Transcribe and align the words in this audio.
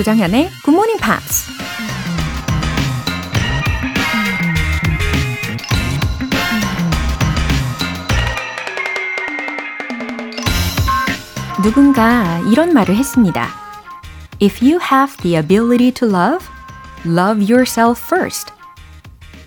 조정현의 0.00 0.48
Good 0.64 0.70
Morning 0.70 0.98
Pops. 0.98 1.52
누군가 11.62 12.38
이런 12.50 12.72
말을 12.72 12.96
했습니다. 12.96 13.48
If 14.40 14.64
you 14.66 14.80
have 14.80 15.18
the 15.18 15.36
ability 15.36 15.92
to 15.92 16.08
love, 16.08 16.46
love 17.04 17.52
yourself 17.52 18.02
first. 18.02 18.54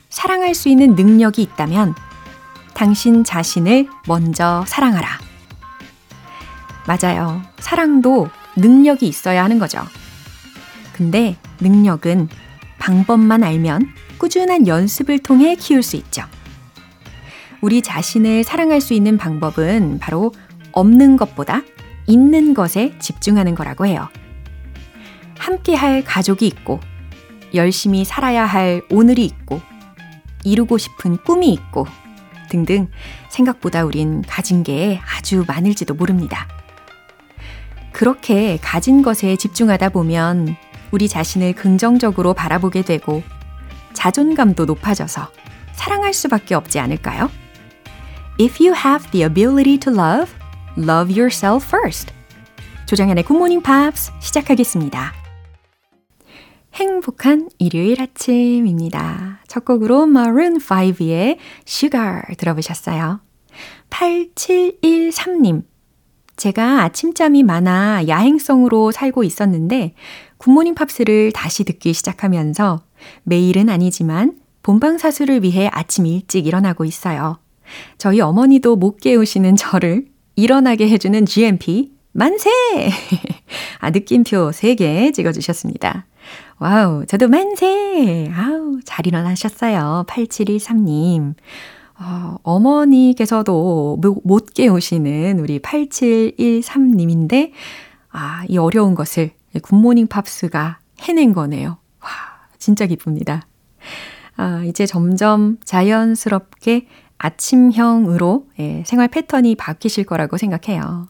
사랑할 0.10 0.54
수 0.54 0.70
있는 0.70 0.94
능력이 0.94 1.42
있다면 1.42 1.96
당신 2.76 3.24
자신을 3.24 3.88
먼저 4.08 4.64
사랑하라. 4.68 5.18
맞아요. 6.86 7.42
사랑도 7.58 8.30
능력이 8.56 9.08
있어야 9.08 9.44
하는 9.44 9.58
거죠. 9.58 9.82
근데 10.94 11.36
능력은 11.60 12.30
방법만 12.80 13.44
알면 13.44 13.88
꾸준한 14.18 14.68
연습을 14.68 15.20
통해 15.20 15.56
키울 15.56 15.84
수 15.84 15.96
있죠. 15.98 16.24
우리 17.62 17.82
자신을 17.82 18.44
사랑할 18.44 18.82
수 18.82 18.94
있는 18.94 19.18
방법은 19.18 20.00
바로 20.00 20.34
없는 20.72 21.18
것보다 21.18 21.62
있는 22.08 22.54
것에 22.54 22.94
집중하는 23.00 23.56
거라고 23.56 23.86
해요. 23.86 24.10
함께 25.38 25.74
할 25.76 26.04
가족이 26.04 26.46
있고, 26.48 26.80
열심히 27.54 28.04
살아야 28.04 28.46
할 28.46 28.82
오늘이 28.90 29.26
있고, 29.26 29.62
이루고 30.44 30.78
싶은 30.78 31.18
꿈이 31.18 31.54
있고, 31.54 31.88
등등 32.50 32.88
생각보다 33.30 33.84
우린 33.84 34.22
가진 34.22 34.64
게 34.64 35.00
아주 35.18 35.44
많을지도 35.48 35.94
모릅니다. 35.94 36.48
그렇게 37.92 38.58
가진 38.62 39.02
것에 39.02 39.38
집중하다 39.38 39.90
보면 39.90 40.56
우리 40.94 41.10
자신을 41.10 41.54
긍정적으로 41.54 42.36
바라보게 42.36 42.84
되고 42.84 43.24
자존감도 43.94 44.66
높아져서 44.66 45.28
사랑할 45.74 46.14
수밖에 46.14 46.54
없지 46.54 46.80
않을까요? 46.80 47.32
If 48.40 48.64
you 48.64 48.76
have 48.76 49.10
the 49.10 49.26
ability 49.26 49.80
to 49.80 49.92
love, 49.92 50.32
love 50.78 51.12
yourself 51.12 51.66
first. 51.68 52.14
조정현의 52.86 53.24
굿모닝 53.24 53.64
팝스 53.64 54.12
시작하겠습니다. 54.20 55.14
행복한 56.76 57.50
일요일 57.58 58.00
아침입니다. 58.00 59.40
첫 59.48 59.66
곡으로 59.66 60.04
Maroon 60.04 60.60
5의 60.60 61.38
Sugar 61.68 62.22
들어보셨어요. 62.38 63.20
8713님. 63.90 65.64
제가 66.36 66.84
아침잠이 66.84 67.44
많아 67.44 68.08
야행성으로 68.08 68.92
살고 68.92 69.24
있었는데 69.24 69.94
굿모닝 70.44 70.76
팝스를 70.76 71.32
다시 71.32 71.64
듣기 71.64 71.94
시작하면서 71.94 72.82
매일은 73.24 73.70
아니지만 73.70 74.34
본방 74.62 74.98
사수를 74.98 75.42
위해 75.42 75.70
아침 75.72 76.06
일찍 76.06 76.46
일어나고 76.48 76.84
있어요. 76.84 77.38
저희 77.98 78.20
어머니도 78.20 78.76
못 78.76 78.98
깨우시는 78.98 79.56
저를 79.56 80.08
일어나게 80.36 80.90
해주는 80.90 81.26
GMP 81.26 81.94
만세! 82.12 82.50
아, 83.80 83.90
느낌표 83.92 84.50
3개 84.50 85.14
찍어주셨습니다. 85.14 86.08
wow, 86.60 87.06
저도 87.06 87.30
만세! 87.30 88.30
아우, 88.36 88.82
잘 88.84 89.08
일어나셨어요. 89.08 90.04
8713님. 90.10 91.36
어, 92.02 92.36
어머니께서도 92.44 93.98
못 94.26 94.54
깨우시는 94.54 95.40
우리 95.40 95.60
8713님인데, 95.60 97.52
아, 98.12 98.44
이 98.50 98.58
어려운 98.58 98.94
것을 98.94 99.32
굿모닝 99.62 100.08
팝스가 100.08 100.80
해낸 101.02 101.34
거네요. 101.34 101.78
와, 102.02 102.10
진짜 102.58 102.86
기쁩니다. 102.86 103.46
아, 104.36 104.64
이제 104.66 104.86
점점 104.86 105.58
자연스럽게 105.64 106.88
아침형으로 107.18 108.48
예, 108.60 108.84
생활 108.86 109.08
패턴이 109.08 109.56
바뀌실 109.56 110.06
거라고 110.06 110.38
생각해요. 110.38 111.08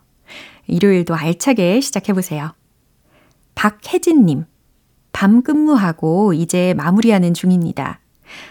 일요일도 0.68 1.16
알차게 1.16 1.82
시작해보세요. 1.82 2.54
박혜진님, 3.56 4.46
밤 5.12 5.42
근무하고 5.44 6.34
이제 6.34 6.74
마무리하는 6.76 7.34
중입니다. 7.34 8.00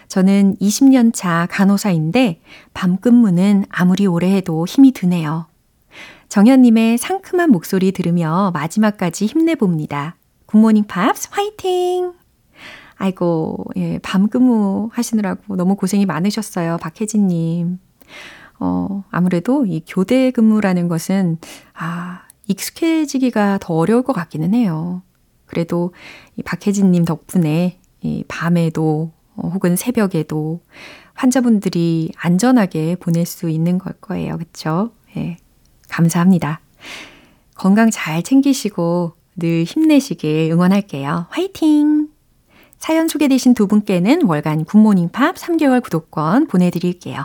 저는 0.08 0.56
20년 0.60 1.12
차 1.12 1.46
간호사인데 1.50 2.40
밤 2.72 2.98
근무는 2.98 3.64
아무리 3.68 4.06
오래 4.06 4.34
해도 4.34 4.66
힘이 4.66 4.92
드네요. 4.92 5.46
정현님의 6.28 6.98
상큼한 6.98 7.50
목소리 7.50 7.92
들으며 7.92 8.50
마지막까지 8.54 9.26
힘내봅니다. 9.26 10.16
굿모닝 10.46 10.84
팝스 10.84 11.28
화이팅! 11.30 12.14
아이고, 12.96 13.64
예, 13.76 13.98
밤 13.98 14.28
근무 14.28 14.88
하시느라고 14.92 15.56
너무 15.56 15.76
고생이 15.76 16.06
많으셨어요. 16.06 16.78
박혜진님. 16.78 17.78
어, 18.60 19.04
아무래도 19.10 19.66
이 19.66 19.82
교대 19.86 20.30
근무라는 20.30 20.86
것은, 20.88 21.38
아, 21.74 22.22
익숙해지기가 22.46 23.58
더 23.60 23.74
어려울 23.74 24.02
것 24.02 24.12
같기는 24.12 24.54
해요. 24.54 25.02
그래도 25.46 25.92
이 26.36 26.42
박혜진님 26.42 27.04
덕분에 27.04 27.78
이 28.00 28.24
밤에도 28.28 29.12
어, 29.34 29.48
혹은 29.48 29.76
새벽에도 29.76 30.60
환자분들이 31.14 32.12
안전하게 32.16 32.96
보낼 32.96 33.26
수 33.26 33.48
있는 33.48 33.78
걸 33.78 33.92
거예요. 34.00 34.38
그쵸? 34.38 34.92
예. 35.16 35.36
감사합니다. 35.92 36.60
건강 37.54 37.90
잘 37.90 38.22
챙기시고 38.22 39.12
늘 39.36 39.64
힘내시길 39.64 40.50
응원할게요. 40.52 41.26
화이팅! 41.30 42.08
사연 42.78 43.06
소개되신 43.06 43.54
두 43.54 43.68
분께는 43.68 44.24
월간 44.24 44.64
굿모닝 44.64 45.10
팝 45.10 45.36
3개월 45.36 45.82
구독권 45.82 46.48
보내드릴게요. 46.48 47.24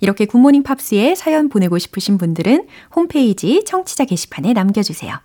이렇게 0.00 0.26
굿모닝 0.26 0.62
팝스에 0.62 1.14
사연 1.14 1.48
보내고 1.48 1.78
싶으신 1.78 2.18
분들은 2.18 2.66
홈페이지 2.94 3.64
청취자 3.64 4.04
게시판에 4.04 4.52
남겨주세요. 4.52 5.18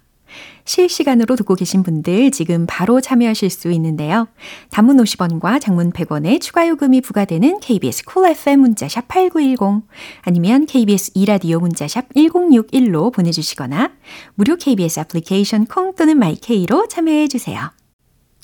실시간으로 0.66 1.36
듣고 1.36 1.56
계신 1.56 1.84
분들 1.84 2.31
지금 2.31 2.66
바로 2.68 3.02
참여하실 3.02 3.50
수 3.50 3.72
있는데요. 3.72 4.28
단문 4.69 4.97
50원과 4.97 5.59
장문 5.59 5.92
100원의 5.92 6.40
추가 6.42 6.68
요금이 6.68 7.02
부과되는 7.02 7.59
KBS 7.59 8.06
쿨 8.06 8.24
cool 8.24 8.31
FM 8.31 8.59
문자샵 8.62 9.08
8910 9.08 9.88
아니면 10.22 10.66
KBS 10.66 11.12
이라디오 11.16 11.59
문자샵 11.59 12.14
1061로 12.14 13.12
보내주시거나 13.14 13.91
무료 14.36 14.56
KBS 14.56 15.00
애플리케이션 15.02 15.66
콩 15.66 15.96
또는 15.96 16.18
마이케이로 16.18 16.88
참여해 16.88 17.28
주세요. 17.28 17.72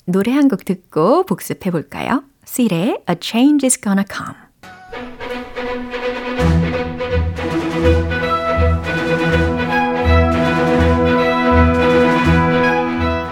노래 0.06 0.32
한 0.32 0.48
곡 0.48 0.64
듣고 0.64 1.24
복습해 1.26 1.70
볼까요? 1.70 2.24
Seal의 2.46 3.02
A 3.08 3.16
Change 3.20 3.66
is 3.66 3.78
Gonna 3.80 4.04
Come 4.10 4.47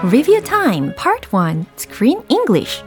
Review 0.07 0.41
Time 0.41 0.95
Part 0.95 1.33
1 1.33 1.67
Screen 1.77 2.23
English 2.29 2.85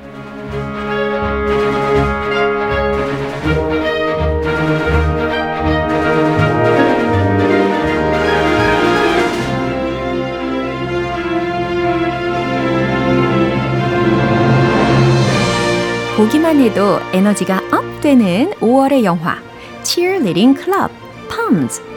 보기만 16.15 16.61
해도 16.61 16.99
에너지가 17.11 17.57
업 17.73 17.99
되는 17.99 18.49
5월의 18.61 19.03
영화 19.03 19.35
Cheerleading 19.83 20.57
Club 20.57 20.89
Palms 21.29 21.88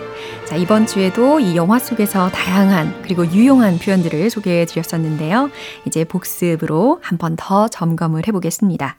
자, 0.53 0.59
이번 0.59 0.87
주에도 0.87 1.41
이 1.41 1.57
영화 1.57 1.79
속에서 1.79 2.29
다양한 2.29 3.01
그리고 3.01 3.25
유용한 3.25 3.79
표현들을 3.79 4.29
소개해 4.29 4.67
드렸었는데요. 4.67 5.49
이제 5.87 6.05
복습으로 6.05 7.01
한 7.01 7.17
번 7.17 7.37
더 7.39 7.69
점검을 7.69 8.29
해 8.29 8.33
보겠습니다. 8.33 8.99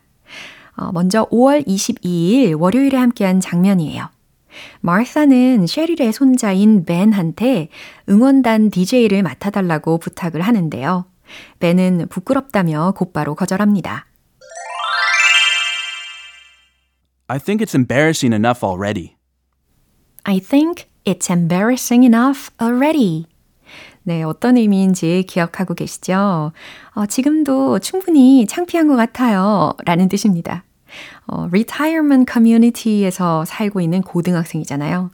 어, 0.75 0.91
먼저 0.93 1.25
5월 1.29 1.63
22일 1.67 2.59
월요일에 2.59 2.97
함께한 2.97 3.39
장면이에요. 3.39 4.09
마르사는 4.81 5.67
셰릴의 5.67 6.11
손자인 6.11 6.85
벤한테 6.85 7.69
응원단 8.09 8.71
DJ를 8.71 9.21
맡아달라고 9.21 9.99
부탁을 9.99 10.41
하는데요. 10.41 11.05
벤은 11.59 12.07
부끄럽다며 12.09 12.93
곧바로 12.97 13.35
거절합니다. 13.35 14.07
I 17.27 17.37
think 17.37 17.63
it's 17.63 17.75
embarrassing 17.75 18.33
enough 18.33 18.65
already. 18.65 19.17
I 20.23 20.39
think 20.39 20.91
it's 21.05 21.29
embarrassing 21.29 22.05
enough 22.05 22.49
already. 22.61 23.25
네, 24.03 24.23
어떤 24.23 24.57
의미인지 24.57 25.23
기억하고 25.27 25.73
계시죠? 25.73 26.51
어, 26.93 27.05
지금도 27.05 27.79
충분히 27.79 28.45
창피한 28.45 28.87
것 28.87 28.95
같아요. 28.95 29.73
라는 29.85 30.09
뜻입니다. 30.09 30.63
어, 31.25 31.45
retirement 31.45 32.31
community에서 32.31 33.45
살고 33.45 33.81
있는 33.81 34.01
고등학생이잖아요. 34.01 35.09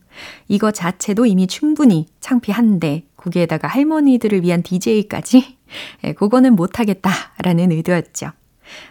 이거 0.48 0.72
자체도 0.72 1.26
이미 1.28 1.48
충분히 1.48 2.08
창피한데, 2.20 3.06
거기에다가 3.16 3.68
할머니들을 3.68 4.44
위한 4.44 4.64
DJ까지 4.64 5.58
예, 6.06 6.14
그거는 6.14 6.56
못하겠다라는 6.56 7.72
의도였죠. 7.72 8.32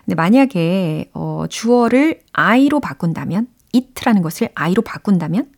근데 0.05 0.15
만약에 0.15 1.11
어, 1.13 1.45
주어를 1.49 2.21
I로 2.33 2.81
바꾼다면, 2.81 3.49
it라는 3.73 4.23
것을 4.23 4.49
I로 4.55 4.83
바꾼다면, 4.83 5.51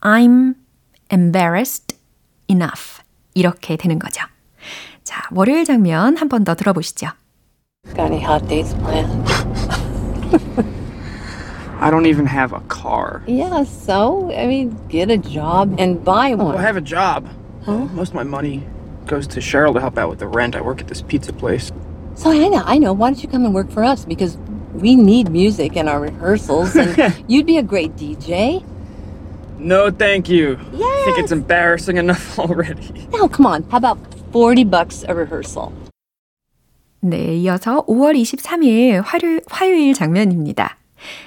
I'm 0.00 0.54
embarrassed 1.11 1.95
enough. 2.49 3.01
이렇게 3.33 3.77
되는 3.77 3.97
거죠. 3.99 4.21
자, 5.03 5.23
월요일 5.31 5.65
장면 5.65 6.17
한 6.17 6.27
번 6.29 6.43
더 6.43 6.53
들어보시죠. 6.55 7.07
Got 7.95 8.11
any 8.11 8.19
hot 8.23 8.47
dates 8.47 8.73
planned? 8.83 9.11
I 11.79 11.89
don't 11.89 12.05
even 12.05 12.25
have 12.27 12.53
a 12.53 12.59
car. 12.67 13.23
Yeah, 13.25 13.63
so? 13.63 14.29
I 14.31 14.45
mean, 14.45 14.77
get 14.87 15.09
a 15.09 15.17
job 15.17 15.73
and 15.79 16.03
buy 16.03 16.35
Well, 16.35 16.47
one. 16.53 16.57
I 16.57 16.61
have 16.61 16.77
a 16.77 16.81
job. 16.81 17.25
Most 17.65 18.09
of 18.09 18.15
my 18.15 18.23
money 18.23 18.63
goes 19.07 19.25
to 19.27 19.39
Cheryl 19.39 19.73
to 19.73 19.79
help 19.79 19.97
out 19.97 20.09
with 20.09 20.19
the 20.19 20.27
rent. 20.27 20.55
I 20.55 20.61
work 20.61 20.79
at 20.81 20.87
this 20.87 21.01
pizza 21.01 21.33
place. 21.33 21.71
So, 22.15 22.29
I 22.31 22.47
know, 22.49 22.61
I 22.65 22.77
know. 22.77 22.93
Why 22.93 23.09
don't 23.09 23.23
you 23.23 23.27
come 23.29 23.45
and 23.45 23.53
work 23.53 23.71
for 23.71 23.83
us? 23.83 24.05
Because 24.05 24.37
we 24.75 24.95
need 24.95 25.31
music 25.31 25.75
in 25.75 25.87
our 25.87 25.99
rehearsals, 25.99 26.75
and 26.75 26.93
you'd 27.27 27.47
be 27.47 27.57
a 27.57 27.63
great 27.63 27.95
DJ. 27.95 28.63
No, 29.57 29.89
thank 29.89 30.29
you. 30.29 30.57
I 30.73 30.94
Think 31.06 31.18
it's 31.18 31.32
embarrassing 31.32 31.98
enough 31.98 32.38
already. 32.38 33.06
Now, 33.12 33.28
come 33.28 33.46
on. 33.46 33.62
How 33.70 33.78
about 33.78 33.98
40 34.32 34.64
bucks 34.64 35.04
a 35.08 35.14
rehearsal? 35.14 35.72
네, 37.00 37.36
이어서 37.36 37.84
5월 37.86 38.20
23일 38.20 39.02
화요, 39.04 39.40
화요일 39.48 39.94
장면입니다. 39.94 40.78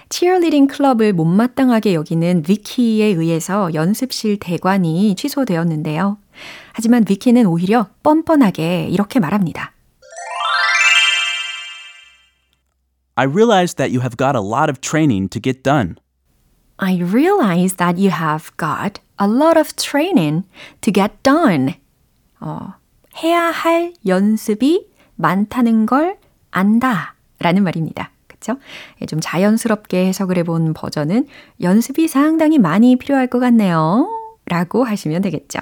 치어리딩 0.09 0.67
클럽을 0.67 1.13
못마땅하게 1.13 1.93
여기는 1.93 2.43
위키에 2.49 3.05
의해서 3.05 3.73
연습실 3.73 4.37
대관이 4.39 5.15
취소되었는데요. 5.15 6.17
하지만 6.73 7.05
위키는 7.07 7.45
오히려 7.45 7.87
뻔뻔하게 8.03 8.87
이렇게 8.89 9.19
말합니다. 9.19 9.71
I 13.15 13.25
realize 13.25 13.75
that 13.75 13.93
you 13.93 14.01
have 14.01 14.17
got 14.17 14.35
a 14.35 14.41
lot 14.41 14.69
of 14.69 14.81
training 14.81 15.29
to 15.29 15.39
get 15.41 15.63
done. 15.63 15.95
I 16.77 16.99
realize 17.01 17.75
that 17.75 17.99
you 17.99 18.09
have 18.09 18.51
got 18.57 18.99
a 19.21 19.27
lot 19.27 19.59
of 19.59 19.73
training 19.75 20.43
to 20.81 20.93
get 20.93 21.13
done. 21.23 21.75
어, 22.39 22.73
해야 23.21 23.51
할 23.51 23.93
연습이 24.05 24.87
많다는 25.15 25.85
걸 25.85 26.17
안다. 26.51 27.15
라는 27.39 27.63
말입니다. 27.63 28.11
그쵸? 28.27 28.57
예, 29.01 29.05
좀 29.05 29.19
자연스럽게 29.21 30.05
해석을 30.07 30.37
해본 30.37 30.73
버전은 30.73 31.27
연습이 31.61 32.07
상당히 32.07 32.57
많이 32.57 32.95
필요할 32.95 33.27
것 33.27 33.39
같네요. 33.39 34.09
라고 34.45 34.83
하시면 34.83 35.21
되겠죠. 35.21 35.59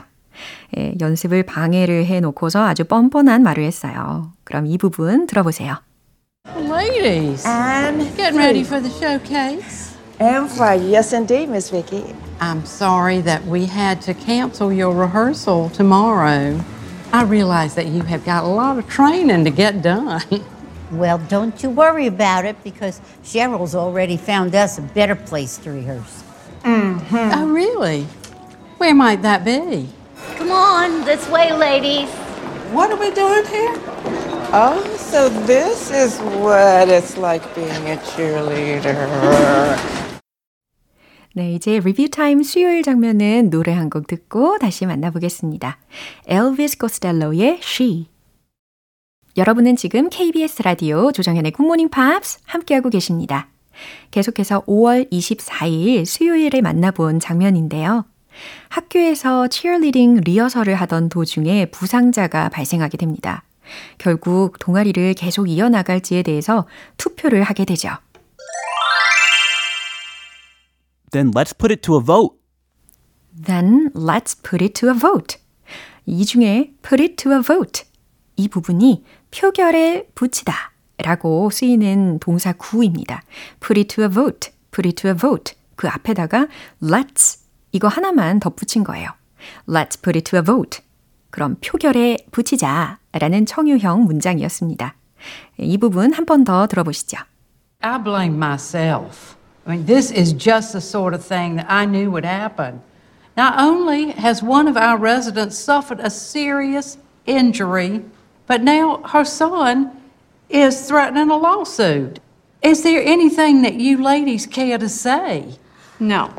예, 0.77 0.93
연습을 0.99 1.43
방해를 1.43 2.05
해 2.05 2.19
놓고서 2.19 2.63
아주 2.63 2.83
뻔뻔한 2.85 3.43
말을 3.43 3.63
했어요. 3.63 4.31
그럼 4.43 4.67
이 4.67 4.77
부분 4.77 5.27
들어보세요. 5.27 5.77
Ladies, 6.55 7.45
And 7.45 8.03
getting 8.15 8.37
ready 8.37 8.61
for 8.61 8.81
the 8.81 8.89
showcase. 8.89 9.97
And 10.19 10.49
Friday, 10.51 10.93
yes, 10.93 11.13
indeed, 11.13 11.49
Miss 11.49 11.69
Vicky. 11.69 12.05
I'm 12.39 12.65
sorry 12.65 13.21
that 13.21 13.45
we 13.45 13.65
had 13.65 14.01
to 14.03 14.13
cancel 14.13 14.71
your 14.71 14.93
rehearsal 14.93 15.69
tomorrow. 15.71 16.63
I 17.11 17.23
realize 17.23 17.73
that 17.75 17.87
you 17.87 18.03
have 18.03 18.23
got 18.25 18.43
a 18.43 18.47
lot 18.47 18.77
of 18.77 18.87
training 18.87 19.43
to 19.45 19.51
get 19.51 19.81
done. 19.81 20.21
Well, 20.89 21.17
don't 21.17 21.61
you 21.61 21.69
worry 21.69 22.07
about 22.07 22.45
it 22.45 22.63
because 22.63 23.01
Cheryl's 23.21 23.75
already 23.75 24.15
found 24.15 24.55
us 24.55 24.77
a 24.77 24.81
better 24.81 25.15
place 25.15 25.57
to 25.57 25.71
rehearse. 25.71 26.23
Mm-hmm. 26.63 27.31
Oh, 27.33 27.49
really? 27.49 28.03
Where 28.77 28.95
might 28.95 29.21
that 29.23 29.43
be? 29.43 29.89
Come 30.35 30.49
on, 30.49 31.03
this 31.03 31.27
way, 31.27 31.51
ladies. 31.51 32.09
What 32.71 32.89
are 32.89 32.95
we 32.95 33.11
doing 33.11 33.45
here? 33.47 33.73
Oh, 34.53 34.95
so 34.97 35.27
this 35.27 35.91
is 35.91 36.19
what 36.39 36.87
it's 36.87 37.17
like 37.17 37.53
being 37.53 37.89
a 37.89 37.97
cheerleader. 37.97 40.06
네, 41.37 41.53
이제 41.53 41.79
리뷰 41.79 42.09
타임 42.09 42.41
수요일 42.41 42.81
장면은 42.81 43.51
노래 43.51 43.71
한 43.71 43.91
곡 43.91 44.07
듣고 44.07 44.57
다시 44.57 44.87
만나보겠습니다. 44.87 45.77
엘비스 46.25 46.79
코스텔로의 46.79 47.59
She. 47.61 48.07
여러분은 49.37 49.75
지금 49.75 50.09
KBS 50.09 50.63
라디오 50.63 51.11
조정현의 51.11 51.51
굿모닝 51.51 51.89
팝스 51.89 52.39
함께하고 52.43 52.89
계십니다. 52.89 53.49
계속해서 54.09 54.61
5월 54.61 55.11
24일 55.11 56.05
수요일에 56.05 56.61
만나본 56.61 57.19
장면인데요. 57.19 58.05
학교에서 58.69 59.47
치어리딩 59.47 60.21
리허설을 60.25 60.73
하던 60.73 61.09
도중에 61.09 61.67
부상자가 61.67 62.49
발생하게 62.49 62.97
됩니다. 62.97 63.43
결국 63.99 64.57
동아리를 64.57 65.13
계속 65.13 65.47
이어나갈지에 65.47 66.23
대해서 66.23 66.65
투표를 66.97 67.43
하게 67.43 67.63
되죠. 67.63 67.91
Then 71.11 71.31
let's 71.33 71.53
put 71.57 71.71
it 71.71 71.81
to 71.83 71.95
a 71.95 72.01
vote. 72.01 72.35
Then 73.33 73.91
let's 73.93 74.33
put 74.35 74.61
it 74.63 74.73
to 74.81 74.89
a 74.89 74.95
vote. 74.97 75.37
이 76.05 76.25
중에 76.25 76.73
put 76.81 77.01
it 77.01 77.15
to 77.17 77.31
a 77.33 77.41
vote. 77.41 77.83
이 78.35 78.47
부분이 78.47 79.03
표결에 79.31 80.07
붙이다 80.15 80.53
라고 80.99 81.49
쓰이는 81.49 82.19
동사 82.19 82.53
구입니다. 82.53 83.21
put 83.59 83.79
it 83.79 83.95
to 83.95 84.03
a 84.03 84.09
vote, 84.09 84.51
put 84.71 84.87
it 84.87 84.95
to 85.01 85.09
a 85.09 85.15
vote. 85.15 85.55
그 85.75 85.87
앞에다가 85.87 86.47
let's 86.81 87.39
이거 87.71 87.87
하나만 87.87 88.39
덧붙인 88.39 88.83
거예요. 88.83 89.09
Let's 89.67 90.01
put 90.01 90.17
it 90.17 90.21
to 90.31 90.39
a 90.39 90.43
vote. 90.43 90.79
그럼 91.29 91.57
표결에 91.63 92.17
붙이자 92.31 92.99
라는 93.11 93.45
청유형 93.45 94.05
문장이었습니다. 94.05 94.95
이 95.59 95.77
부분 95.77 96.13
한 96.13 96.25
번 96.25 96.43
더 96.43 96.67
들어보시죠. 96.67 97.17
I 97.81 98.01
blame 98.03 98.35
myself. 98.35 99.36
I 99.67 99.71
mean, 99.71 99.85
this 99.85 100.11
is 100.11 100.31
just 100.31 100.71
the 100.71 100.79
sort 100.79 101.13
of 101.13 101.25
thing 101.25 101.57
that 101.57 101.65
I 101.69 101.85
knew 101.85 102.09
would 102.11 102.23
happen. 102.23 102.81
Not 103.35 103.59
only 103.59 104.11
has 104.11 104.41
one 104.41 104.67
of 104.67 104.77
our 104.77 104.97
residents 104.97 105.57
suffered 105.57 105.99
a 105.99 106.09
serious 106.09 106.97
injury, 107.25 108.03
but 108.47 108.63
now 108.63 109.03
her 109.03 109.25
son 109.25 109.91
is 110.49 110.87
threatening 110.87 111.29
a 111.29 111.35
lawsuit. 111.35 112.19
Is 112.61 112.81
there 112.81 113.03
anything 113.03 113.61
that 113.63 113.75
you 113.75 114.01
ladies 114.01 114.47
care 114.47 114.77
to 114.77 114.87
say? 114.87 115.57
No. 115.99 116.33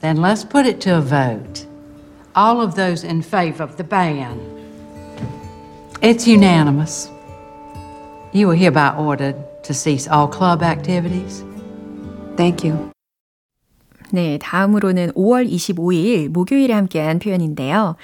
Then 0.00 0.18
let's 0.18 0.44
put 0.44 0.66
it 0.66 0.80
to 0.82 0.98
a 0.98 1.00
vote. 1.00 1.66
All 2.36 2.60
of 2.60 2.76
those 2.76 3.02
in 3.02 3.22
favor 3.22 3.64
of 3.64 3.76
the 3.76 3.84
ban. 3.84 4.38
It's 6.00 6.28
unanimous. 6.28 7.10
You 8.32 8.50
are 8.50 8.54
hereby 8.54 8.94
ordered 8.96 9.36
to 9.64 9.74
cease 9.74 10.06
all 10.06 10.28
club 10.28 10.62
activities. 10.62 11.42
Thank 12.36 12.70
you. 12.70 12.90
네, 14.12 14.38
다음으로는 14.38 15.12
5월 15.12 15.50
25일 15.50 16.28
목요일에 16.28 16.74
함께한 16.74 17.18
표현인데요. 17.18 17.96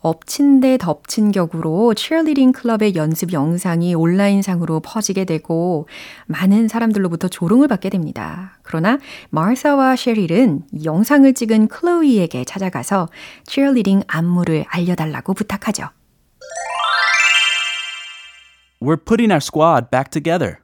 엎친 0.00 0.60
데 0.60 0.76
덮친 0.76 1.32
격으로 1.32 1.94
치어리딩 1.94 2.52
클럽의 2.52 2.94
연습 2.94 3.32
영상이 3.32 3.94
온라인상으로 3.94 4.80
퍼지게 4.80 5.24
되고 5.24 5.88
많은 6.26 6.68
사람들로부터 6.68 7.28
조롱을 7.28 7.68
받게 7.68 7.88
됩니다. 7.88 8.58
그러나 8.62 8.98
마르사와 9.30 9.96
셰릴은 9.96 10.64
이 10.72 10.84
영상을 10.84 11.32
찍은 11.32 11.68
클로이에게 11.68 12.44
찾아가서 12.44 13.08
치어리딩 13.46 14.02
안무를 14.06 14.66
알려달라고 14.68 15.32
부탁하죠. 15.32 15.88
We're 18.82 19.02
putting 19.02 19.32
our 19.32 19.40
squad 19.40 19.86
back 19.90 20.10
together. 20.10 20.63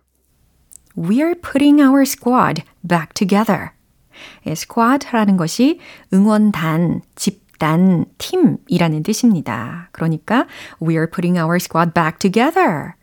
We're 0.97 1.35
putting 1.41 1.81
our 1.81 2.03
squad 2.03 2.63
back 2.87 3.15
together. 3.15 3.71
예, 4.47 4.53
squad라는 4.53 5.37
것이 5.37 5.81
응원단, 6.13 7.03
집단, 7.15 8.05
팀이라는 8.19 9.03
뜻입니다. 9.03 9.89
그러니까 9.93 10.47
we're 10.81 11.11
putting 11.11 11.39
our 11.39 11.57
squad 11.57 11.93
back 11.95 12.19
together. 12.19 12.95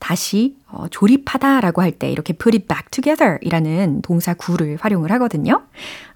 다시 0.00 0.56
어, 0.68 0.86
조립하다라고 0.88 1.80
할 1.80 1.92
때 1.92 2.10
이렇게 2.10 2.32
put 2.32 2.56
it 2.56 2.66
back 2.66 2.90
together 2.90 3.38
이라는 3.40 4.02
동사 4.02 4.34
구를 4.34 4.76
활용을 4.80 5.12
하거든요. 5.12 5.62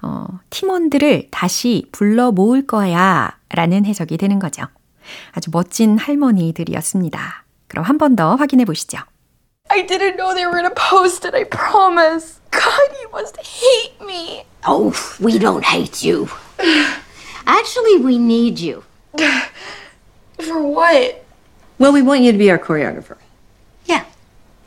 어, 0.03 0.27
팀원들을 0.51 1.29
다시 1.31 1.87
불러 1.93 2.33
모을 2.33 2.67
거야 2.67 3.37
라는 3.51 3.85
해석이 3.87 4.17
되는 4.19 4.39
거죠. 4.41 4.65
아주 5.33 5.51
멋진 5.53 5.99
할머니들이었습니다. 5.99 7.45
그럼 7.69 7.85
한 7.85 7.99
번 7.99 8.17
더 8.17 8.35
확인해 8.35 8.65
보시죠. 8.65 8.99
I 9.75 9.83
didn't 9.83 10.17
know 10.17 10.33
they 10.33 10.47
were 10.47 10.53
gonna 10.53 10.71
post 10.71 11.25
it, 11.25 11.35
I 11.35 11.43
promise. 11.43 12.39
God, 12.53 12.81
you 13.03 13.11
must 13.11 13.37
hate 13.39 14.01
me. 14.01 14.45
Oh, 14.65 14.95
we 15.19 15.37
don't 15.37 15.65
hate 15.65 16.01
you. 16.01 16.29
Actually, 17.45 17.99
we 17.99 18.17
need 18.17 18.61
you. 18.61 18.85
For 20.39 20.63
what? 20.63 21.25
Well, 21.81 21.93
we 21.93 22.03
want 22.03 22.21
you 22.21 22.31
to 22.31 22.39
be 22.39 22.53
our 22.53 22.59
choreographer. 22.59 23.17
Yeah. 23.85 24.05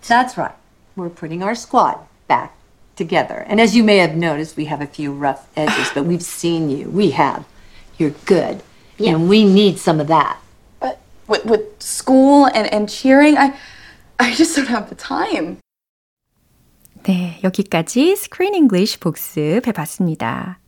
That's 0.05 0.37
right. 0.37 0.55
We're 0.97 1.07
putting 1.07 1.41
our 1.41 1.55
squad 1.55 1.99
back 2.27 2.57
together. 2.97 3.45
And 3.47 3.61
as 3.61 3.77
you 3.77 3.85
may 3.85 3.99
have 3.99 4.13
noticed, 4.13 4.57
we 4.57 4.65
have 4.65 4.81
a 4.81 4.87
few 4.87 5.13
rough 5.13 5.47
edges, 5.55 5.89
but 5.93 6.03
we've 6.03 6.21
seen 6.21 6.69
you. 6.69 6.89
We 6.89 7.11
have. 7.11 7.45
You're 7.97 8.15
good. 8.25 8.61
Yeah. 8.97 9.11
And 9.11 9.29
we 9.29 9.45
need 9.45 9.79
some 9.79 10.01
of 10.01 10.07
that. 10.07 10.37
But 10.81 10.99
with, 11.27 11.45
with 11.45 11.81
school 11.81 12.47
and, 12.47 12.67
and 12.73 12.89
cheering. 12.89 13.37
I, 13.37 13.57
I 14.19 14.33
just 14.33 14.55
don't 14.59 14.69
have 14.69 14.87
the 14.89 14.97
time. 14.97 15.57
네, 17.03 17.39
여기까지 17.43 18.11
Screen 18.13 18.53
English 18.55 18.99
복습해 18.99 19.71
봤습니다. 19.71 20.59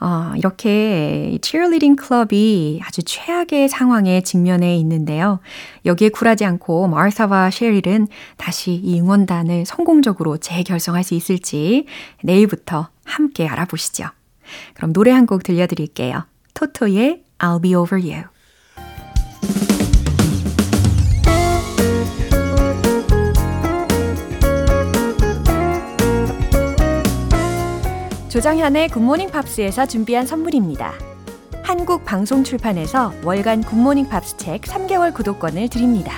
어, 0.00 0.32
이렇게 0.36 1.38
cheerleading 1.42 1.96
클럽이 1.96 2.80
아주 2.84 3.02
최악의 3.02 3.68
상황에 3.68 4.22
직면해 4.22 4.76
있는데요. 4.76 5.40
여기에 5.86 6.10
굴하지 6.10 6.44
않고 6.44 6.88
마르사와 6.88 7.50
셰릴은 7.50 8.08
다시 8.36 8.72
이 8.74 9.00
응원단을 9.00 9.64
성공적으로 9.64 10.36
재결성할 10.36 11.02
수 11.04 11.14
있을지 11.14 11.86
내일부터 12.22 12.88
함께 13.04 13.46
알아보시죠. 13.48 14.08
그럼 14.74 14.92
노래 14.92 15.12
한 15.12 15.26
곡 15.26 15.42
들려드릴게요. 15.44 16.26
토토의 16.54 17.22
I'll 17.38 17.62
be 17.62 17.74
over 17.74 17.98
you. 18.02 18.24
조정현의 28.34 28.88
굿모닝 28.88 29.30
팝스에서 29.30 29.86
준비한 29.86 30.26
선물입니다. 30.26 30.92
한국 31.62 32.04
방송 32.04 32.42
출판에서 32.42 33.12
월간 33.22 33.62
굿모닝 33.62 34.08
팝스 34.08 34.36
책 34.38 34.62
3개월 34.62 35.14
구독권을 35.14 35.68
드립니다. 35.68 36.12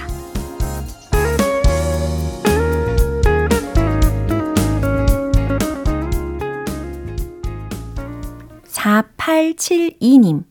4872님. 8.65 10.45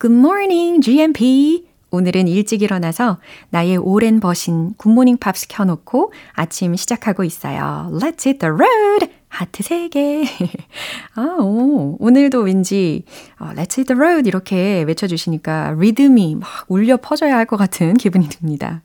Good 0.00 0.80
GMP. 0.80 1.65
오늘은 1.90 2.28
일찍 2.28 2.62
일어나서 2.62 3.18
나의 3.50 3.76
오랜 3.76 4.20
벗인 4.20 4.74
굿모닝 4.76 5.18
팝스 5.18 5.46
켜놓고 5.48 6.12
아침 6.32 6.74
시작하고 6.76 7.24
있어요. 7.24 7.90
Let's 7.92 8.26
hit 8.26 8.38
the 8.38 8.52
road! 8.52 9.08
하트 9.28 9.62
3개. 9.62 10.24
아, 11.14 11.22
오, 11.40 11.96
오늘도 12.00 12.40
왠지 12.40 13.04
어, 13.38 13.46
Let's 13.54 13.78
hit 13.78 13.84
the 13.84 13.98
road 13.98 14.28
이렇게 14.28 14.82
외쳐주시니까 14.82 15.76
리듬이 15.78 16.36
막 16.36 16.48
울려 16.68 16.96
퍼져야 16.96 17.36
할 17.36 17.46
것 17.46 17.56
같은 17.56 17.94
기분이 17.98 18.28
듭니다. 18.28 18.82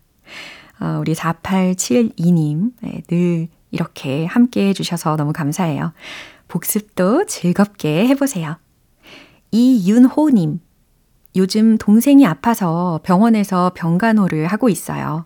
어, 0.79 0.97
우리 0.99 1.13
4872님, 1.13 2.71
네, 2.81 3.01
늘 3.07 3.47
이렇게 3.71 4.25
함께 4.25 4.67
해주셔서 4.69 5.15
너무 5.15 5.31
감사해요. 5.33 5.93
복습도 6.47 7.25
즐겁게 7.27 8.07
해보세요. 8.07 8.57
이윤호님, 9.51 10.59
요즘 11.35 11.77
동생이 11.77 12.25
아파서 12.25 12.99
병원에서 13.03 13.71
병간호를 13.75 14.47
하고 14.47 14.69
있어요. 14.69 15.25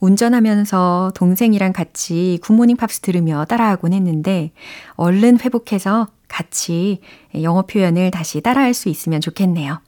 운전하면서 0.00 1.12
동생이랑 1.14 1.72
같이 1.72 2.38
굿모닝 2.42 2.76
팝스 2.76 3.00
들으며 3.00 3.44
따라하곤 3.44 3.92
했는데 3.92 4.52
얼른 4.94 5.40
회복해서 5.40 6.08
같이 6.28 7.00
영어 7.42 7.62
표현을 7.62 8.10
다시 8.10 8.40
따라할 8.40 8.74
수 8.74 8.88
있으면 8.88 9.20
좋겠네요. 9.20 9.80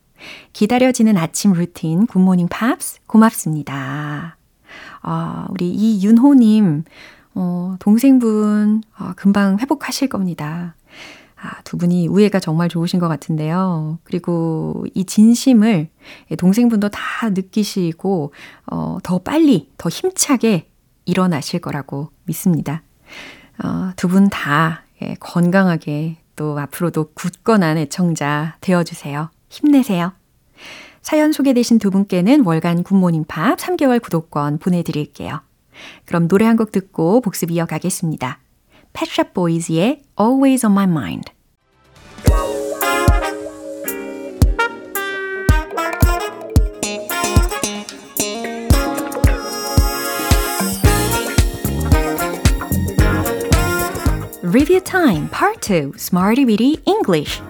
기다려지는 0.52 1.16
아침 1.16 1.52
루틴 1.52 2.06
굿모닝 2.06 2.48
팝스 2.48 3.00
고맙습니다. 3.06 4.36
아, 5.02 5.46
우리 5.50 5.70
이윤호님, 5.70 6.84
어, 7.34 7.76
동생분, 7.78 8.82
어, 8.98 9.12
금방 9.16 9.58
회복하실 9.58 10.08
겁니다. 10.08 10.74
아, 11.44 11.60
두 11.62 11.76
분이 11.76 12.08
우애가 12.08 12.40
정말 12.40 12.70
좋으신 12.70 12.98
것 12.98 13.08
같은데요. 13.08 13.98
그리고 14.02 14.86
이 14.94 15.04
진심을 15.04 15.90
동생분도 16.38 16.88
다 16.88 17.28
느끼시고, 17.28 18.32
어, 18.72 18.98
더 19.02 19.18
빨리, 19.18 19.70
더 19.76 19.90
힘차게 19.90 20.70
일어나실 21.04 21.60
거라고 21.60 22.08
믿습니다. 22.24 22.82
어, 23.62 23.90
두 23.96 24.08
분다 24.08 24.84
예, 25.02 25.16
건강하게 25.20 26.16
또 26.34 26.58
앞으로도 26.58 27.10
굳건한 27.12 27.76
애청자 27.76 28.56
되어주세요. 28.62 29.30
힘내세요. 29.50 30.12
사연 31.02 31.32
소개되신 31.32 31.78
두 31.78 31.90
분께는 31.90 32.44
월간 32.46 32.84
굿모닝 32.84 33.24
팝 33.28 33.58
3개월 33.58 34.00
구독권 34.00 34.58
보내드릴게요. 34.58 35.42
그럼 36.06 36.26
노래 36.28 36.46
한 36.46 36.56
곡 36.56 36.72
듣고 36.72 37.20
복습 37.20 37.50
이어가겠습니다. 37.50 38.38
펫샵 38.94 39.34
보이즈의 39.34 40.00
Always 40.18 40.64
on 40.64 40.72
My 40.72 40.88
Mind. 40.88 41.33
Review 54.54 54.80
Time 54.80 55.28
Part 55.30 55.60
2 55.60 55.94
Smarty 55.96 56.44
Weedy 56.46 56.76
English 56.86 57.42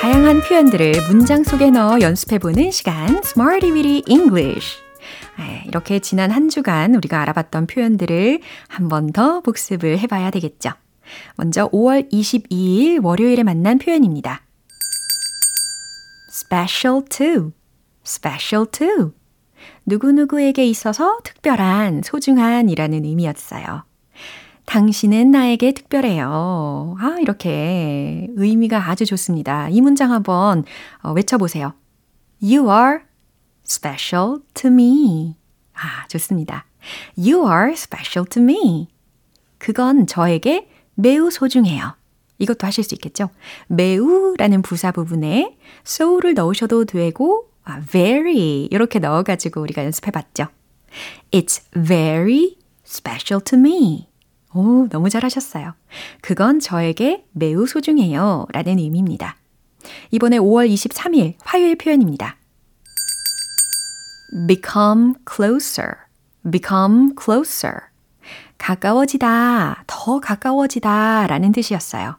다양한 0.00 0.40
표현들을 0.42 0.92
문장 1.08 1.42
속에 1.42 1.70
넣어 1.70 2.00
연습해보는 2.00 2.70
시간 2.70 3.20
Smarty 3.24 3.72
Weedy 3.72 4.02
English 4.08 4.78
이렇게 5.66 5.98
지난 6.00 6.30
한 6.30 6.48
주간 6.48 6.94
우리가 6.94 7.20
알아봤던 7.22 7.66
표현들을 7.66 8.40
한 8.68 8.88
번 8.88 9.12
더 9.12 9.40
복습을 9.40 9.98
해봐야 9.98 10.30
되겠죠. 10.30 10.70
먼저 11.36 11.68
5월 11.70 12.10
22일 12.12 13.02
월요일에 13.02 13.42
만난 13.42 13.78
표현입니다. 13.78 14.42
Special 16.38 17.04
to, 17.08 17.52
special 18.06 18.66
to. 18.70 19.12
누구누구에게 19.86 20.64
있어서 20.66 21.18
특별한, 21.24 22.02
소중한 22.04 22.68
이라는 22.68 23.04
의미였어요. 23.04 23.84
당신은 24.66 25.32
나에게 25.32 25.72
특별해요. 25.72 26.96
아, 27.00 27.16
이렇게 27.20 28.28
의미가 28.36 28.88
아주 28.88 29.04
좋습니다. 29.04 29.68
이 29.70 29.80
문장 29.80 30.12
한번 30.12 30.64
외쳐보세요. 31.16 31.74
You 32.40 32.70
are 32.70 32.98
special 33.66 34.40
to 34.54 34.70
me. 34.70 35.36
아, 35.74 36.06
좋습니다. 36.06 36.66
You 37.16 37.50
are 37.50 37.72
special 37.72 38.28
to 38.28 38.42
me. 38.42 38.88
그건 39.58 40.06
저에게 40.06 40.70
매우 40.94 41.30
소중해요. 41.30 41.97
이것도 42.38 42.66
하실 42.66 42.84
수 42.84 42.94
있겠죠? 42.94 43.30
매우라는 43.66 44.62
부사 44.62 44.92
부분에 44.92 45.56
so를 45.86 46.34
넣으셔도 46.34 46.84
되고 46.84 47.50
아, 47.64 47.80
very 47.80 48.68
이렇게 48.70 48.98
넣어가지고 48.98 49.60
우리가 49.60 49.84
연습해봤죠. 49.84 50.46
It's 51.32 51.62
very 51.72 52.56
special 52.86 53.42
to 53.44 53.58
me. 53.58 54.08
오, 54.54 54.88
너무 54.88 55.10
잘하셨어요. 55.10 55.74
그건 56.22 56.60
저에게 56.60 57.24
매우 57.32 57.66
소중해요. 57.66 58.46
라는 58.52 58.78
의미입니다. 58.78 59.36
이번에 60.10 60.38
5월 60.38 60.72
23일 60.72 61.34
화요일 61.40 61.76
표현입니다. 61.76 62.36
become 64.46 65.14
closer, 65.30 65.92
become 66.50 67.10
closer. 67.22 67.88
가까워지다, 68.56 69.84
더 69.86 70.20
가까워지다 70.20 71.26
라는 71.26 71.52
뜻이었어요. 71.52 72.16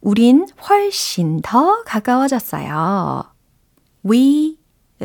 우린 0.00 0.46
훨씬 0.68 1.40
더 1.42 1.82
가까워졌어요. 1.84 3.24
We 4.04 4.58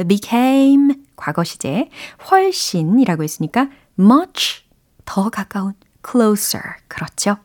became 0.08 0.96
과거 1.16 1.44
시제 1.44 1.90
훨씬이라고 2.30 3.24
했으니까 3.24 3.70
much 4.00 4.66
더 5.06 5.30
가까운 5.30 5.74
closer 6.06 6.64
그렇죠? 6.88 7.38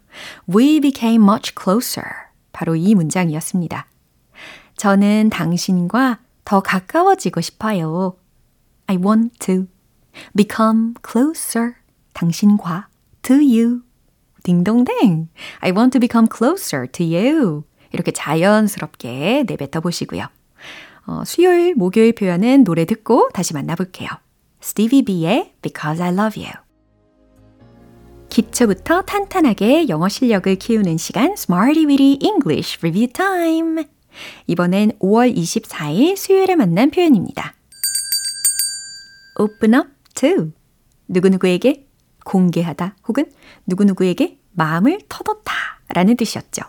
We 0.52 0.80
became 0.80 1.22
much 1.22 1.54
closer 1.60 2.08
바로 2.52 2.76
이 2.76 2.94
문장이었습니다. 2.94 3.86
저는 4.76 5.30
당신과 5.30 6.20
더 6.44 6.60
가까워지고 6.60 7.40
싶어요. 7.40 8.16
I 8.86 8.96
want 8.96 9.38
to 9.40 9.66
become 10.36 10.94
closer 11.06 11.74
당신과 12.12 12.88
to 13.22 13.36
you 13.36 13.82
딩동댕. 14.42 15.28
I 15.60 15.72
want 15.72 15.92
to 15.92 16.00
become 16.00 16.28
closer 16.30 16.86
to 16.86 17.06
you. 17.06 17.64
이렇게 17.92 18.12
자연스럽게 18.12 19.44
내뱉어 19.46 19.80
보시고요. 19.80 20.26
어, 21.06 21.22
수요일, 21.24 21.74
목요일 21.74 22.12
표현은 22.12 22.64
노래 22.64 22.84
듣고 22.84 23.30
다시 23.32 23.52
만나볼게요. 23.54 24.08
Stevie 24.62 25.02
B의 25.02 25.52
Because 25.62 26.02
I 26.02 26.12
Love 26.12 26.42
You. 26.42 26.52
기초부터 28.28 29.02
탄탄하게 29.02 29.88
영어 29.88 30.08
실력을 30.08 30.54
키우는 30.54 30.98
시간 30.98 31.32
Smarty 31.32 31.84
Weedy 31.86 32.18
English 32.22 32.78
Review 32.80 33.12
Time. 33.12 33.84
이번엔 34.46 34.92
5월 35.00 35.34
24일 35.36 36.16
수요일에 36.16 36.54
만난 36.54 36.90
표현입니다. 36.90 37.54
Open 39.38 39.74
up 39.74 39.88
to 40.14 40.52
누구누구에게 41.08 41.89
공개하다 42.24 42.96
혹은 43.08 43.30
누구누구에게 43.66 44.38
마음을 44.52 45.00
터놓다 45.08 45.52
라는 45.88 46.16
뜻이었죠. 46.16 46.62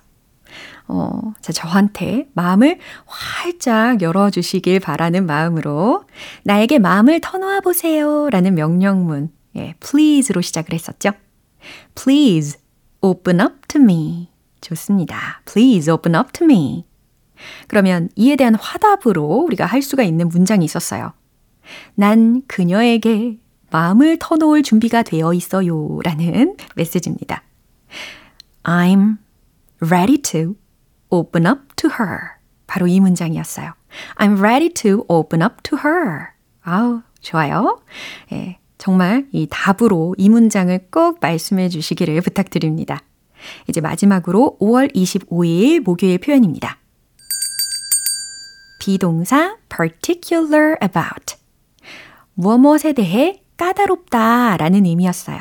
어, 0.87 1.33
자, 1.41 1.53
저한테 1.53 2.27
마음을 2.33 2.77
활짝 3.05 4.01
열어주시길 4.01 4.79
바라는 4.81 5.25
마음으로 5.25 6.03
나에게 6.43 6.79
마음을 6.79 7.21
터놓아 7.21 7.61
보세요 7.61 8.29
라는 8.29 8.55
명령문, 8.55 9.31
예, 9.55 9.75
please로 9.79 10.41
시작을 10.41 10.73
했었죠. 10.73 11.11
Please 11.95 12.59
open 13.01 13.39
up 13.39 13.53
to 13.67 13.81
me. 13.81 14.29
좋습니다. 14.61 15.41
Please 15.45 15.91
open 15.91 16.15
up 16.15 16.31
to 16.33 16.45
me. 16.45 16.85
그러면 17.67 18.09
이에 18.15 18.35
대한 18.35 18.55
화답으로 18.55 19.25
우리가 19.25 19.65
할 19.65 19.81
수가 19.81 20.03
있는 20.03 20.29
문장이 20.29 20.63
있었어요. 20.65 21.13
난 21.95 22.43
그녀에게 22.47 23.37
마음을 23.71 24.17
터놓을 24.19 24.63
준비가 24.63 25.01
되어 25.01 25.33
있어요. 25.33 25.99
라는 26.03 26.55
메시지입니다. 26.75 27.43
I'm 28.63 29.17
ready 29.81 30.21
to 30.21 30.55
open 31.09 31.47
up 31.47 31.61
to 31.77 31.89
her. 31.89 32.19
바로 32.67 32.87
이 32.87 32.99
문장이었어요. 32.99 33.73
I'm 34.15 34.39
ready 34.39 34.69
to 34.73 35.05
open 35.07 35.41
up 35.41 35.55
to 35.63 35.79
her. 35.83 36.27
아우, 36.61 37.01
좋아요. 37.21 37.81
예, 38.31 38.59
정말 38.77 39.27
이 39.31 39.47
답으로 39.49 40.15
이 40.17 40.29
문장을 40.29 40.77
꼭 40.91 41.19
말씀해 41.21 41.69
주시기를 41.69 42.21
부탁드립니다. 42.21 43.01
이제 43.67 43.81
마지막으로 43.81 44.57
5월 44.59 44.93
25일 44.93 45.81
목요일 45.81 46.19
표현입니다. 46.19 46.77
비동사 48.79 49.57
particular 49.69 50.75
about. 50.81 51.35
무엇에 52.33 52.93
대해 52.93 53.43
까다롭다 53.61 54.57
라는 54.57 54.87
의미였어요. 54.87 55.39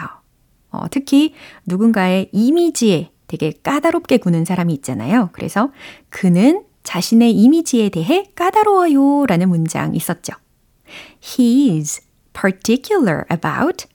어, 0.72 0.82
특히 0.90 1.32
누군가의 1.64 2.28
이미지에 2.32 3.12
되게 3.26 3.50
까다롭게 3.62 4.18
구는 4.18 4.44
사람이 4.44 4.74
있잖아요. 4.74 5.30
그래서 5.32 5.72
그는 6.10 6.64
자신의 6.82 7.32
이미지에 7.32 7.88
대해 7.88 8.30
까다로워요 8.34 9.24
라는 9.24 9.48
문장 9.48 9.94
있었죠. 9.94 10.34
He's 11.22 12.02
particular 12.34 13.24
about 13.32 13.86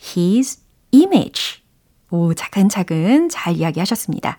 his 0.00 0.60
image. 0.94 1.62
오, 2.10 2.32
차근차근 2.32 3.28
잘 3.28 3.54
이야기하셨습니다. 3.56 4.38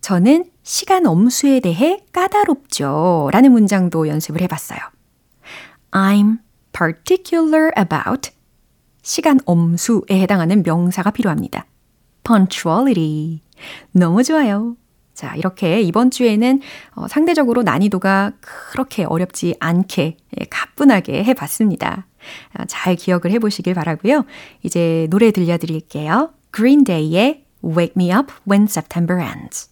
저는 0.00 0.46
시간 0.64 1.06
엄수에 1.06 1.60
대해 1.60 2.00
까다롭죠. 2.12 3.30
라는 3.32 3.52
문장도 3.52 4.08
연습을 4.08 4.40
해봤어요. 4.40 4.80
I'm 5.92 6.38
particular 6.72 7.70
about 7.78 8.30
시간 9.02 9.38
엄수에 9.44 10.20
해당하는 10.20 10.62
명사가 10.62 11.10
필요합니다. 11.10 11.66
punctuality. 12.24 13.40
너무 13.92 14.22
좋아요. 14.22 14.76
자, 15.14 15.34
이렇게 15.36 15.82
이번 15.82 16.10
주에는 16.10 16.60
어, 16.94 17.08
상대적으로 17.08 17.62
난이도가 17.62 18.32
그렇게 18.40 19.04
어렵지 19.04 19.54
않게 19.60 20.16
예, 20.40 20.44
가뿐하게 20.48 21.24
해봤습니다. 21.24 22.06
아, 22.54 22.64
잘 22.66 22.96
기억을 22.96 23.30
해보시길 23.32 23.74
바라고요. 23.74 24.24
이제 24.62 25.06
노래 25.10 25.30
들려드릴게요. 25.30 26.32
Green 26.54 26.84
Day의 26.84 27.44
Wake 27.64 27.94
Me 27.96 28.12
Up 28.12 28.32
When 28.48 28.66
September 28.68 29.20
Ends. 29.20 29.71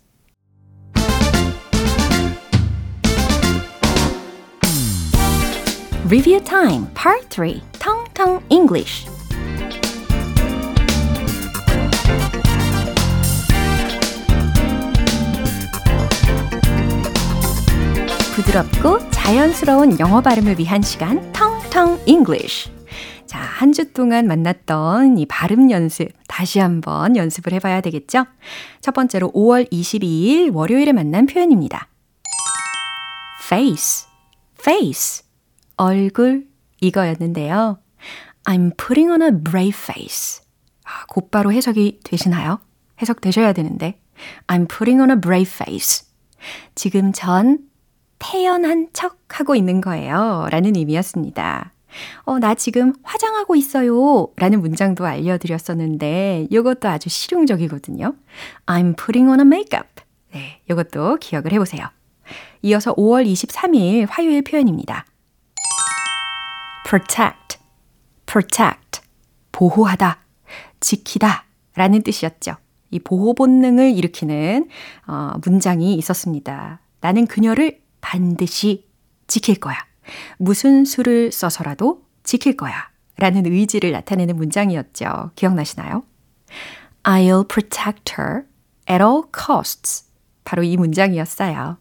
Review 6.10 6.42
Time 6.42 6.86
Part 6.94 7.28
3 7.30 7.60
텅텅 7.78 8.42
English 8.48 9.06
부드럽고 18.34 19.10
자연스러운 19.10 19.98
영어 20.00 20.20
발음을 20.20 20.58
위한 20.58 20.82
시간 20.82 21.32
텅텅 21.32 22.00
English. 22.06 22.70
자, 23.26 23.38
한 23.38 23.72
주 23.72 23.92
동안 23.92 24.26
만났던 24.26 25.18
이 25.18 25.26
발음 25.26 25.70
연습 25.70 26.08
다시 26.26 26.58
한번 26.58 27.16
연습을 27.16 27.52
해봐야 27.52 27.80
되겠죠? 27.80 28.26
첫 28.80 28.92
번째로 28.94 29.30
5월 29.30 29.70
22일 29.70 30.52
월요일에 30.52 30.92
만난 30.92 31.26
표현입니다. 31.26 31.88
face, 33.46 34.06
face, 34.60 35.22
얼굴 35.80 36.46
이거였는데요. 36.82 37.78
I'm 38.44 38.76
putting 38.76 39.10
on 39.10 39.22
a 39.22 39.30
brave 39.30 39.74
face. 39.74 40.42
아, 40.84 41.06
곧바로 41.08 41.52
해석이 41.52 42.00
되시나요? 42.04 42.60
해석되셔야 43.00 43.54
되는데. 43.54 43.98
I'm 44.46 44.68
putting 44.68 45.00
on 45.00 45.10
a 45.10 45.16
brave 45.18 45.50
face. 45.50 46.06
지금 46.74 47.12
전 47.14 47.60
태연한 48.18 48.88
척 48.92 49.20
하고 49.28 49.54
있는 49.54 49.80
거예요. 49.80 50.48
라는 50.50 50.76
의미였습니다. 50.76 51.72
어, 52.24 52.38
나 52.38 52.54
지금 52.54 52.92
화장하고 53.02 53.56
있어요. 53.56 54.28
라는 54.36 54.60
문장도 54.60 55.06
알려드렸었는데, 55.06 56.48
이것도 56.50 56.90
아주 56.90 57.08
실용적이거든요. 57.08 58.14
I'm 58.66 58.94
putting 58.98 59.30
on 59.30 59.40
a 59.40 59.46
makeup. 59.46 59.88
네, 60.32 60.60
이것도 60.70 61.16
기억을 61.16 61.52
해보세요. 61.52 61.86
이어서 62.60 62.94
5월 62.94 63.26
23일 63.26 64.06
화요일 64.10 64.42
표현입니다. 64.42 65.06
Protect, 66.90 67.58
protect, 68.26 69.00
보호하다, 69.52 70.18
지키다 70.80 71.44
라는 71.76 72.02
뜻이었죠. 72.02 72.56
이 72.90 72.98
보호 72.98 73.32
본능을 73.32 73.96
일으키는 73.96 74.68
어, 75.06 75.34
문장이 75.44 75.94
있었습니다. 75.94 76.80
나는 77.00 77.28
그녀를 77.28 77.80
반드시 78.00 78.88
지킬 79.28 79.60
거야. 79.60 79.76
무슨 80.38 80.84
수를 80.84 81.30
써서라도 81.30 82.02
지킬 82.24 82.56
거야. 82.56 82.90
라는 83.18 83.46
의지를 83.46 83.92
나타내는 83.92 84.34
문장이었죠. 84.34 85.30
기억나시나요? 85.36 86.02
I'll 87.04 87.46
protect 87.46 88.14
her 88.18 88.46
at 88.90 89.00
all 89.00 89.22
costs. 89.32 90.06
바로 90.42 90.64
이 90.64 90.76
문장이었어요. 90.76 91.78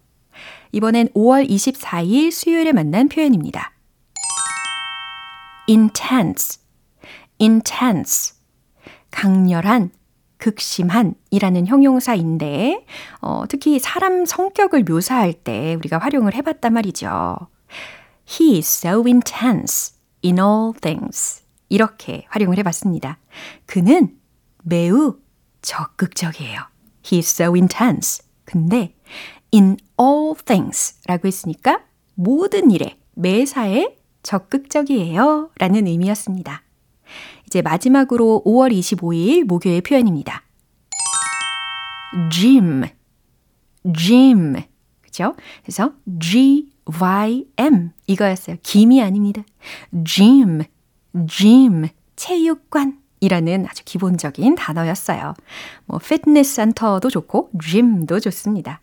이번엔 0.72 1.08
5월 1.16 1.50
24일 1.50 2.30
수요일에 2.30 2.74
만난 2.74 3.10
표현입니다. 3.10 3.74
Intense, 5.70 6.60
intense. 7.40 8.36
강렬한, 9.12 9.92
극심한 10.38 11.16
이라는 11.32 11.68
형용사인데, 11.68 12.86
어, 13.22 13.44
특히 13.48 13.80
사람 13.80 14.26
성격을 14.26 14.84
묘사할 14.84 15.34
때 15.34 15.76
우리가 15.76 15.98
활용을 15.98 16.34
해봤단 16.34 16.74
말이죠. 16.74 17.38
He 18.28 18.58
is 18.58 18.86
so 18.86 19.04
intense 19.06 19.96
in 20.24 20.40
all 20.40 20.74
things. 20.80 21.44
이렇게 21.70 22.26
활용을 22.30 22.58
해봤습니다. 22.60 23.20
그는 23.66 24.18
매우 24.64 25.18
적극적이에요. 25.62 26.62
He 27.06 27.20
is 27.20 27.42
so 27.42 27.54
intense. 27.54 28.24
근데 28.46 28.96
in 29.54 29.78
all 30.00 30.36
things 30.46 31.00
라고 31.06 31.28
했으니까 31.28 31.82
모든 32.16 32.72
일에, 32.72 32.98
매사에 33.14 33.99
적극적이에요 34.24 35.50
라는 35.58 35.88
의미였습니다. 35.88 36.64
이제 37.48 37.62
마지막으로 37.62 38.44
5월 38.46 38.72
25일 38.72 39.46
목요일 39.46 39.82
표현입니다. 39.82 40.44
gym, 42.32 42.84
gym. 43.96 44.56
그죠? 45.02 45.36
그래서 45.64 45.94
G-Y-M 46.20 47.92
이거였어요. 48.08 48.58
김이 48.62 49.02
아닙니다. 49.02 49.44
gym, 50.06 50.64
gym, 51.28 51.88
체육관 52.16 53.00
이라는 53.22 53.66
아주 53.68 53.84
기본적인 53.84 54.56
단어였어요. 54.56 55.34
뭐 55.86 56.00
피트니스 56.00 56.56
센터도 56.56 57.10
좋고 57.10 57.50
gym도 57.60 58.20
좋습니다. 58.20 58.82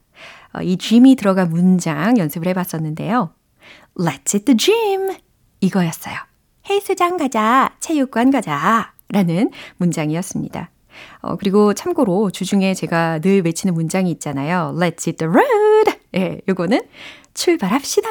어, 0.52 0.62
이 0.62 0.76
gym이 0.76 1.16
들어간 1.16 1.50
문장 1.50 2.18
연습을 2.18 2.48
해봤었는데요. 2.48 3.32
Let's 3.98 4.34
hit 4.34 4.44
the 4.44 4.56
gym 4.56 5.16
이거였어요. 5.60 6.14
헬스장 6.68 7.16
가자, 7.16 7.74
체육관 7.80 8.30
가자 8.30 8.92
라는 9.08 9.50
문장이었습니다. 9.76 10.70
어, 11.20 11.36
그리고 11.36 11.74
참고로 11.74 12.30
주중에 12.30 12.74
제가 12.74 13.20
늘 13.20 13.44
외치는 13.44 13.74
문장이 13.74 14.10
있잖아요. 14.12 14.74
Let's 14.76 15.06
hit 15.06 15.16
the 15.16 15.30
road. 15.30 15.92
예, 16.16 16.40
요거는 16.48 16.80
출발합시다. 17.34 18.08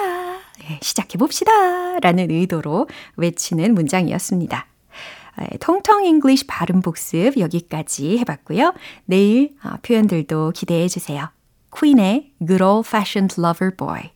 예, 0.69 0.79
시작해봅시다. 0.81 1.99
라는 1.99 2.29
의도로 2.31 2.87
외치는 3.17 3.73
문장이었습니다. 3.73 4.67
예, 5.41 5.57
통통 5.57 6.05
English 6.05 6.47
발음 6.47 6.81
복습 6.81 7.37
여기까지 7.37 8.19
해봤고요. 8.19 8.73
내일 9.05 9.55
어, 9.63 9.75
표현들도 9.81 10.51
기대해 10.51 10.87
주세요. 10.87 11.29
퀸의 11.77 12.31
Good 12.39 12.63
Old 12.63 12.87
Fashioned 12.87 13.35
Lover 13.39 13.75
Boy. 13.75 14.14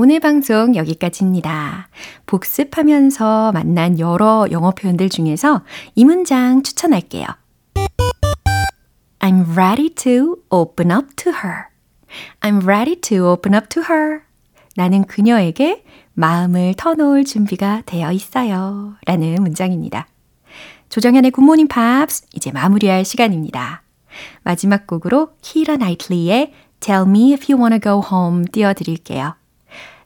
오늘 0.00 0.20
방송 0.20 0.76
여기까지입니다. 0.76 1.88
복습하면서 2.26 3.50
만난 3.50 3.98
여러 3.98 4.46
영어 4.52 4.70
표현들 4.70 5.08
중에서 5.08 5.62
이 5.96 6.04
문장 6.04 6.62
추천할게요. 6.62 7.26
I'm 9.18 9.50
ready 9.58 9.90
to 9.96 10.36
open 10.50 10.92
up 10.92 11.16
to 11.16 11.32
her. 11.32 11.64
I'm 12.40 12.62
ready 12.62 12.94
to 13.00 13.28
open 13.28 13.56
up 13.56 13.66
to 13.70 13.82
her. 13.90 14.20
나는 14.76 15.02
그녀에게 15.02 15.82
마음을 16.14 16.74
터놓을 16.76 17.24
준비가 17.24 17.82
되어 17.84 18.12
있어요. 18.12 18.94
라는 19.04 19.34
문장입니다. 19.42 20.06
조정현의 20.90 21.32
굿모닝 21.32 21.66
팝스 21.66 22.26
이제 22.34 22.52
마무리할 22.52 23.04
시간입니다. 23.04 23.82
마지막 24.44 24.86
곡으로 24.86 25.30
키라 25.42 25.76
나이틀리의 25.76 26.52
Tell 26.78 27.04
me 27.08 27.32
if 27.32 27.52
you 27.52 27.60
wanna 27.60 27.80
go 27.80 28.00
home 28.08 28.44
띄워드릴게요. 28.52 29.37